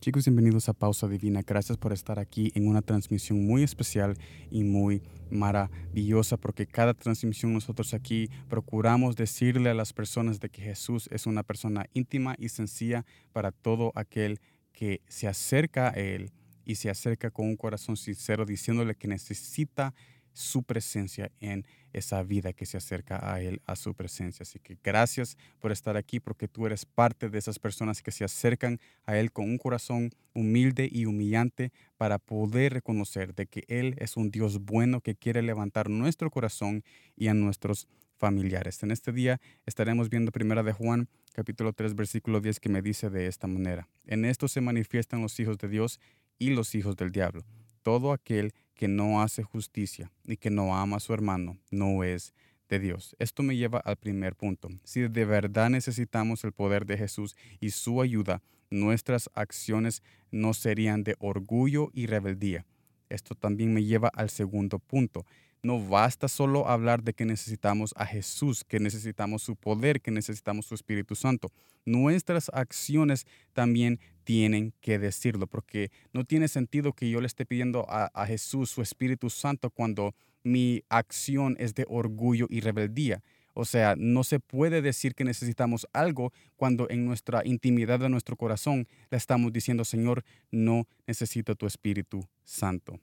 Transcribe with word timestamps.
Chicos, 0.00 0.24
bienvenidos 0.24 0.66
a 0.70 0.72
Pausa 0.72 1.06
Divina. 1.08 1.42
Gracias 1.46 1.76
por 1.76 1.92
estar 1.92 2.18
aquí 2.18 2.52
en 2.54 2.66
una 2.66 2.80
transmisión 2.80 3.46
muy 3.46 3.62
especial 3.62 4.16
y 4.50 4.64
muy 4.64 5.02
maravillosa, 5.30 6.38
porque 6.38 6.66
cada 6.66 6.94
transmisión 6.94 7.52
nosotros 7.52 7.92
aquí 7.92 8.30
procuramos 8.48 9.14
decirle 9.14 9.68
a 9.68 9.74
las 9.74 9.92
personas 9.92 10.40
de 10.40 10.48
que 10.48 10.62
Jesús 10.62 11.06
es 11.12 11.26
una 11.26 11.42
persona 11.42 11.84
íntima 11.92 12.34
y 12.38 12.48
sencilla 12.48 13.04
para 13.34 13.52
todo 13.52 13.92
aquel 13.94 14.40
que 14.72 15.02
se 15.06 15.28
acerca 15.28 15.88
a 15.88 15.90
Él 15.90 16.32
y 16.64 16.76
se 16.76 16.88
acerca 16.88 17.30
con 17.30 17.48
un 17.48 17.56
corazón 17.56 17.98
sincero 17.98 18.46
diciéndole 18.46 18.94
que 18.94 19.06
necesita 19.06 19.92
su 20.32 20.62
presencia 20.62 21.30
en 21.40 21.66
esa 21.92 22.22
vida 22.22 22.52
que 22.52 22.66
se 22.66 22.76
acerca 22.76 23.32
a 23.32 23.40
Él, 23.40 23.60
a 23.66 23.76
su 23.76 23.94
presencia. 23.94 24.44
Así 24.44 24.58
que 24.58 24.78
gracias 24.82 25.36
por 25.58 25.72
estar 25.72 25.96
aquí 25.96 26.20
porque 26.20 26.48
tú 26.48 26.66
eres 26.66 26.84
parte 26.84 27.28
de 27.28 27.38
esas 27.38 27.58
personas 27.58 28.02
que 28.02 28.12
se 28.12 28.24
acercan 28.24 28.80
a 29.04 29.16
Él 29.16 29.32
con 29.32 29.46
un 29.46 29.58
corazón 29.58 30.10
humilde 30.34 30.88
y 30.90 31.06
humillante 31.06 31.72
para 31.96 32.18
poder 32.18 32.74
reconocer 32.74 33.34
de 33.34 33.46
que 33.46 33.64
Él 33.68 33.94
es 33.98 34.16
un 34.16 34.30
Dios 34.30 34.60
bueno 34.60 35.00
que 35.00 35.14
quiere 35.14 35.42
levantar 35.42 35.90
nuestro 35.90 36.30
corazón 36.30 36.84
y 37.16 37.28
a 37.28 37.34
nuestros 37.34 37.88
familiares. 38.20 38.82
En 38.82 38.90
este 38.90 39.12
día 39.12 39.40
estaremos 39.66 40.10
viendo 40.10 40.30
primera 40.30 40.62
de 40.62 40.72
Juan 40.72 41.08
capítulo 41.32 41.72
3 41.72 41.94
versículo 41.94 42.40
10 42.40 42.60
que 42.60 42.68
me 42.68 42.82
dice 42.82 43.10
de 43.10 43.26
esta 43.26 43.46
manera. 43.46 43.88
En 44.06 44.24
esto 44.24 44.46
se 44.46 44.60
manifiestan 44.60 45.22
los 45.22 45.40
hijos 45.40 45.58
de 45.58 45.68
Dios 45.68 45.98
y 46.38 46.50
los 46.50 46.74
hijos 46.74 46.96
del 46.96 47.10
diablo. 47.10 47.44
Todo 47.82 48.12
aquel 48.12 48.52
que 48.74 48.88
no 48.88 49.22
hace 49.22 49.42
justicia 49.42 50.10
y 50.24 50.36
que 50.36 50.50
no 50.50 50.76
ama 50.76 50.96
a 50.96 51.00
su 51.00 51.12
hermano 51.12 51.58
no 51.70 52.04
es 52.04 52.32
de 52.68 52.78
Dios. 52.78 53.14
Esto 53.18 53.42
me 53.42 53.56
lleva 53.56 53.78
al 53.80 53.96
primer 53.96 54.36
punto. 54.36 54.68
Si 54.84 55.00
de 55.00 55.24
verdad 55.24 55.70
necesitamos 55.70 56.44
el 56.44 56.52
poder 56.52 56.86
de 56.86 56.96
Jesús 56.96 57.36
y 57.58 57.70
su 57.70 58.00
ayuda, 58.00 58.42
nuestras 58.70 59.28
acciones 59.34 60.02
no 60.30 60.54
serían 60.54 61.02
de 61.02 61.16
orgullo 61.18 61.90
y 61.92 62.06
rebeldía. 62.06 62.64
Esto 63.08 63.34
también 63.34 63.74
me 63.74 63.84
lleva 63.84 64.08
al 64.14 64.30
segundo 64.30 64.78
punto. 64.78 65.26
No 65.62 65.84
basta 65.84 66.28
solo 66.28 66.68
hablar 66.68 67.02
de 67.02 67.12
que 67.12 67.26
necesitamos 67.26 67.92
a 67.96 68.06
Jesús, 68.06 68.64
que 68.64 68.80
necesitamos 68.80 69.42
su 69.42 69.56
poder, 69.56 70.00
que 70.00 70.10
necesitamos 70.10 70.64
su 70.64 70.74
Espíritu 70.74 71.14
Santo. 71.14 71.52
Nuestras 71.84 72.50
acciones 72.54 73.26
también 73.52 74.00
tienen 74.30 74.72
que 74.80 75.00
decirlo, 75.00 75.48
porque 75.48 75.90
no 76.12 76.24
tiene 76.24 76.46
sentido 76.46 76.92
que 76.92 77.10
yo 77.10 77.20
le 77.20 77.26
esté 77.26 77.44
pidiendo 77.44 77.84
a, 77.88 78.26
Jesús 78.26 78.70
su 78.70 78.80
Espíritu 78.80 79.28
Santo 79.28 79.70
cuando 79.70 80.14
mi 80.44 80.84
acción 80.88 81.56
es 81.58 81.74
de 81.74 81.84
orgullo 81.88 82.46
y 82.48 82.60
rebeldía. 82.60 83.24
O 83.54 83.64
sea, 83.64 83.96
no 83.98 84.22
se 84.22 84.38
puede 84.38 84.82
decir 84.82 85.16
que 85.16 85.24
necesitamos 85.24 85.88
algo 85.92 86.32
cuando 86.54 86.88
en 86.90 87.04
nuestra 87.06 87.42
intimidad 87.44 87.98
de 87.98 88.08
nuestro 88.08 88.36
corazón 88.36 88.86
le 89.10 89.18
estamos 89.18 89.52
diciendo, 89.52 89.84
Señor, 89.84 90.22
no 90.52 90.86
necesito 91.08 91.56
tu 91.56 91.66
Espíritu 91.66 92.24
Santo 92.44 93.00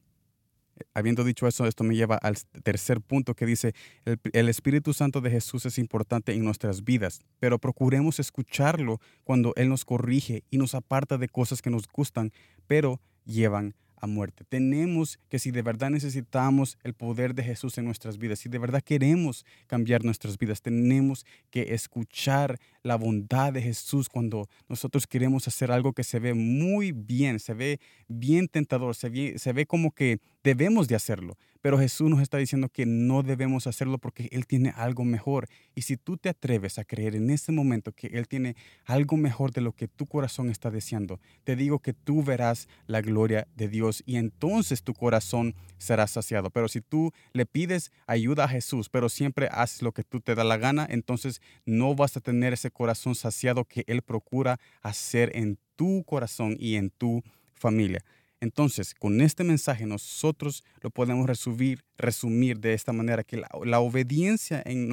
habiendo 0.94 1.24
dicho 1.24 1.48
eso, 1.48 1.66
esto 1.66 1.84
me 1.84 1.96
lleva 1.96 2.16
al 2.16 2.38
tercer 2.64 3.02
punto 3.02 3.36
que 3.36 3.46
dice, 3.46 3.74
el, 4.06 4.50
Espíritu 4.50 4.94
Santo 4.94 5.22
de 5.22 5.32
Jesús 5.32 5.66
es 5.66 5.78
importante 5.78 6.34
en 6.34 6.44
nuestras 6.44 6.84
vidas, 6.84 7.22
pero 7.40 7.60
procuremos 7.60 8.20
escucharlo 8.20 9.00
cuando 9.24 9.54
Él 9.56 9.70
nos 9.70 9.86
corrige 9.86 10.44
y 10.50 10.58
nos 10.58 10.76
aparta 10.76 11.18
de 11.18 11.30
cosas 11.30 11.62
que 11.62 11.70
nos 11.70 11.88
gustan, 11.88 12.32
pero 12.68 13.00
llevan 13.26 13.76
a 14.00 14.08
muerte. 14.08 14.44
Tenemos 14.48 15.20
que 15.30 15.40
si 15.40 15.52
de 15.52 15.62
verdad 15.62 15.90
necesitamos 15.90 16.78
el 16.84 16.94
poder 16.94 17.34
de 17.34 17.44
Jesús 17.44 17.78
en 17.78 17.86
nuestras 17.86 18.18
vidas, 18.18 18.40
si 18.40 18.50
de 18.50 18.60
verdad 18.60 18.82
queremos 18.82 19.46
cambiar 19.68 20.04
nuestras 20.04 20.38
vidas, 20.38 20.62
tenemos 20.62 21.26
que 21.50 21.74
escuchar 21.74 22.60
la 22.84 22.96
bondad 22.96 23.54
de 23.54 23.62
Jesús 23.62 24.10
cuando 24.10 24.48
nosotros 24.70 25.08
queremos 25.08 25.48
hacer 25.48 25.72
algo 25.72 25.94
que 25.94 26.04
se 26.04 26.20
ve 26.20 26.34
muy 26.34 26.92
bien, 26.92 27.40
se 27.40 27.54
ve 27.54 27.80
bien 28.08 28.48
tentador, 28.48 28.96
se 28.96 29.10
ve, 29.10 29.36
se 29.38 29.54
ve 29.54 29.66
como 29.66 29.92
que 29.92 30.20
debemos 30.44 30.88
de 30.88 30.96
hacerlo. 30.96 31.38
Pero 31.68 31.80
Jesús 31.80 32.10
nos 32.10 32.22
está 32.22 32.38
diciendo 32.38 32.70
que 32.70 32.86
no 32.86 33.24
debemos 33.24 33.68
hacerlo 33.68 33.98
porque 33.98 34.30
Él 34.32 34.48
tiene 34.48 34.72
algo 34.78 35.04
mejor. 35.04 35.50
Y 35.76 35.82
si 35.82 35.98
tú 35.98 36.16
te 36.16 36.30
atreves 36.30 36.80
a 36.80 36.86
creer 36.86 37.14
en 37.14 37.30
ese 37.30 37.52
momento 37.52 37.92
que 37.92 38.08
Él 38.08 38.30
tiene 38.30 38.56
algo 38.86 39.18
mejor 39.18 39.52
de 39.52 39.60
lo 39.60 39.74
que 39.74 39.90
tu 39.90 40.06
corazón 40.06 40.50
está 40.50 40.72
deseando, 40.72 41.20
te 41.44 41.58
digo 41.58 41.80
que 41.80 41.92
tú 41.92 42.24
verás 42.24 42.70
la 42.86 43.02
gloria 43.02 43.50
de 43.58 43.68
Dios 43.68 44.02
y 44.06 44.16
entonces 44.16 44.82
tu 44.82 44.94
corazón 44.94 45.56
será 45.78 46.08
saciado. 46.08 46.52
Pero 46.52 46.70
si 46.70 46.80
tú 46.80 47.12
le 47.34 47.46
pides 47.46 47.92
ayuda 48.06 48.46
a 48.46 48.48
Jesús, 48.48 48.88
pero 48.88 49.10
siempre 49.10 49.50
haces 49.52 49.82
lo 49.82 49.92
que 49.92 50.06
tú 50.06 50.22
te 50.22 50.36
da 50.36 50.46
la 50.46 50.56
gana, 50.56 50.88
entonces 50.90 51.42
no 51.66 51.96
vas 51.96 52.16
a 52.16 52.22
tener 52.22 52.54
ese 52.54 52.72
corazón 52.72 53.14
saciado 53.14 53.66
que 53.66 53.84
Él 53.88 54.04
procura 54.04 54.58
hacer 54.82 55.36
en 55.36 55.60
tu 55.76 56.06
corazón 56.06 56.56
y 56.58 56.76
en 56.76 56.92
tu 56.92 57.24
familia. 57.56 58.06
Entonces, 58.40 58.94
con 58.94 59.22
este 59.22 59.44
mensaje 59.44 59.86
nosotros 59.86 60.64
lo 60.82 60.92
podemos 60.92 61.26
resumir, 61.26 61.84
resumir 61.98 62.60
de 62.60 62.74
esta 62.74 62.94
manera, 62.94 63.24
que 63.24 63.38
la, 63.38 63.80
obediencia 63.80 64.62
en 64.66 64.90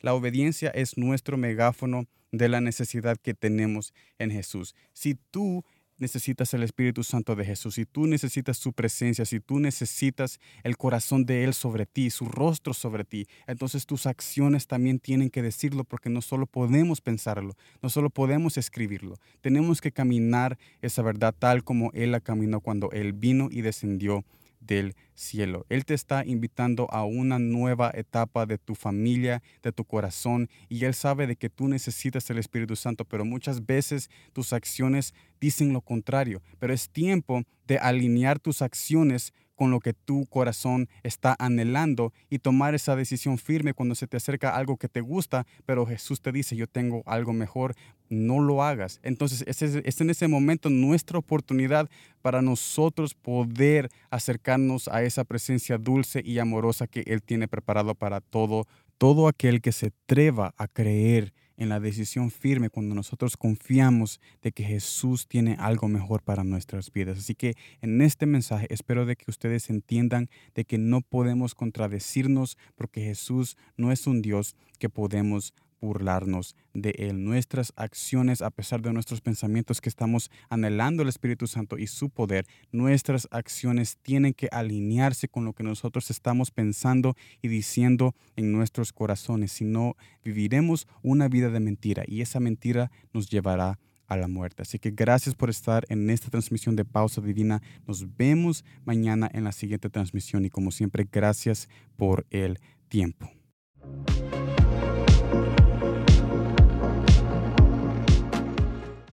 la 0.00 0.14
obediencia 0.14 0.70
es 0.70 0.96
nuestro 0.96 1.36
megáfono 1.36 2.06
de 2.30 2.48
la 2.48 2.60
necesidad 2.60 3.16
que 3.16 3.34
tenemos 3.34 3.92
en 4.18 4.30
Jesús. 4.30 4.74
Si 4.92 5.14
tú 5.14 5.64
necesitas 5.98 6.52
el 6.54 6.62
Espíritu 6.62 7.02
Santo 7.02 7.34
de 7.34 7.44
Jesús, 7.44 7.74
si 7.74 7.86
tú 7.86 8.06
necesitas 8.06 8.58
su 8.58 8.72
presencia, 8.72 9.24
si 9.24 9.40
tú 9.40 9.58
necesitas 9.58 10.38
el 10.62 10.76
corazón 10.76 11.24
de 11.24 11.44
Él 11.44 11.54
sobre 11.54 11.86
ti, 11.86 12.10
su 12.10 12.26
rostro 12.26 12.74
sobre 12.74 13.04
ti, 13.04 13.26
entonces 13.46 13.86
tus 13.86 14.06
acciones 14.06 14.66
también 14.66 14.98
tienen 14.98 15.30
que 15.30 15.42
decirlo 15.42 15.84
porque 15.84 16.10
no 16.10 16.22
solo 16.22 16.46
podemos 16.46 17.00
pensarlo, 17.00 17.54
no 17.82 17.90
solo 17.90 18.10
podemos 18.10 18.56
escribirlo, 18.56 19.16
tenemos 19.40 19.80
que 19.80 19.92
caminar 19.92 20.58
esa 20.82 21.02
verdad 21.02 21.34
tal 21.38 21.64
como 21.64 21.90
Él 21.92 22.12
la 22.12 22.20
caminó 22.20 22.60
cuando 22.60 22.90
Él 22.92 23.12
vino 23.12 23.48
y 23.50 23.62
descendió 23.62 24.24
del 24.66 24.94
cielo. 25.14 25.64
Él 25.68 25.84
te 25.84 25.94
está 25.94 26.24
invitando 26.24 26.90
a 26.90 27.04
una 27.04 27.38
nueva 27.38 27.90
etapa 27.94 28.46
de 28.46 28.58
tu 28.58 28.74
familia, 28.74 29.42
de 29.62 29.72
tu 29.72 29.84
corazón, 29.84 30.48
y 30.68 30.84
Él 30.84 30.94
sabe 30.94 31.26
de 31.26 31.36
que 31.36 31.50
tú 31.50 31.68
necesitas 31.68 32.28
el 32.30 32.38
Espíritu 32.38 32.76
Santo, 32.76 33.04
pero 33.04 33.24
muchas 33.24 33.64
veces 33.64 34.10
tus 34.32 34.52
acciones 34.52 35.14
dicen 35.40 35.72
lo 35.72 35.80
contrario. 35.80 36.42
Pero 36.58 36.72
es 36.72 36.88
tiempo 36.88 37.42
de 37.66 37.78
alinear 37.78 38.38
tus 38.38 38.62
acciones 38.62 39.32
con 39.56 39.70
lo 39.70 39.80
que 39.80 39.92
tu 39.92 40.26
corazón 40.26 40.88
está 41.02 41.34
anhelando 41.38 42.12
y 42.30 42.38
tomar 42.38 42.74
esa 42.74 42.94
decisión 42.94 43.38
firme 43.38 43.74
cuando 43.74 43.94
se 43.94 44.06
te 44.06 44.18
acerca 44.18 44.54
algo 44.54 44.76
que 44.76 44.88
te 44.88 45.00
gusta, 45.00 45.46
pero 45.64 45.86
Jesús 45.86 46.20
te 46.20 46.30
dice, 46.30 46.54
yo 46.54 46.68
tengo 46.68 47.02
algo 47.06 47.32
mejor, 47.32 47.74
no 48.08 48.40
lo 48.40 48.62
hagas. 48.62 49.00
Entonces, 49.02 49.42
es, 49.46 49.62
es 49.62 50.00
en 50.00 50.10
ese 50.10 50.28
momento 50.28 50.70
nuestra 50.70 51.18
oportunidad 51.18 51.88
para 52.22 52.42
nosotros 52.42 53.14
poder 53.14 53.88
acercarnos 54.10 54.88
a 54.88 55.02
esa 55.02 55.24
presencia 55.24 55.78
dulce 55.78 56.22
y 56.24 56.38
amorosa 56.38 56.86
que 56.86 57.02
Él 57.06 57.22
tiene 57.22 57.48
preparado 57.48 57.94
para 57.94 58.20
todo, 58.20 58.66
todo 58.98 59.26
aquel 59.26 59.60
que 59.60 59.72
se 59.72 59.86
atreva 59.86 60.54
a 60.56 60.68
creer 60.68 61.32
en 61.56 61.68
la 61.68 61.80
decisión 61.80 62.30
firme 62.30 62.70
cuando 62.70 62.94
nosotros 62.94 63.36
confiamos 63.36 64.20
de 64.42 64.52
que 64.52 64.64
Jesús 64.64 65.26
tiene 65.26 65.56
algo 65.58 65.88
mejor 65.88 66.22
para 66.22 66.44
nuestras 66.44 66.92
vidas. 66.92 67.18
Así 67.18 67.34
que 67.34 67.54
en 67.80 68.00
este 68.00 68.26
mensaje 68.26 68.66
espero 68.70 69.06
de 69.06 69.16
que 69.16 69.30
ustedes 69.30 69.70
entiendan 69.70 70.28
de 70.54 70.64
que 70.64 70.78
no 70.78 71.00
podemos 71.00 71.54
contradecirnos 71.54 72.58
porque 72.74 73.02
Jesús 73.02 73.56
no 73.76 73.92
es 73.92 74.06
un 74.06 74.22
Dios 74.22 74.56
que 74.78 74.88
podemos 74.88 75.54
burlarnos 75.86 76.56
de 76.74 76.90
Él. 76.98 77.24
Nuestras 77.24 77.72
acciones, 77.76 78.42
a 78.42 78.50
pesar 78.50 78.82
de 78.82 78.92
nuestros 78.92 79.20
pensamientos 79.20 79.80
que 79.80 79.88
estamos 79.88 80.30
anhelando 80.50 81.02
el 81.02 81.08
Espíritu 81.08 81.46
Santo 81.46 81.78
y 81.78 81.86
su 81.86 82.10
poder, 82.10 82.46
nuestras 82.72 83.28
acciones 83.30 83.96
tienen 84.02 84.34
que 84.34 84.48
alinearse 84.52 85.28
con 85.28 85.44
lo 85.44 85.52
que 85.52 85.62
nosotros 85.62 86.10
estamos 86.10 86.50
pensando 86.50 87.16
y 87.40 87.48
diciendo 87.48 88.14
en 88.36 88.52
nuestros 88.52 88.92
corazones. 88.92 89.52
Si 89.52 89.64
no, 89.64 89.96
viviremos 90.24 90.86
una 91.02 91.28
vida 91.28 91.50
de 91.50 91.60
mentira 91.60 92.04
y 92.06 92.20
esa 92.20 92.40
mentira 92.40 92.90
nos 93.12 93.30
llevará 93.30 93.78
a 94.06 94.16
la 94.16 94.28
muerte. 94.28 94.62
Así 94.62 94.78
que 94.78 94.90
gracias 94.90 95.34
por 95.34 95.50
estar 95.50 95.84
en 95.88 96.10
esta 96.10 96.30
transmisión 96.30 96.76
de 96.76 96.84
Pausa 96.84 97.20
Divina. 97.20 97.62
Nos 97.86 98.16
vemos 98.16 98.64
mañana 98.84 99.30
en 99.32 99.44
la 99.44 99.52
siguiente 99.52 99.90
transmisión 99.90 100.44
y 100.44 100.50
como 100.50 100.70
siempre, 100.70 101.08
gracias 101.10 101.68
por 101.96 102.26
el 102.30 102.58
tiempo. 102.88 103.30